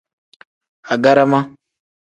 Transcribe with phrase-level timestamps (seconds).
[0.93, 1.39] Agarama.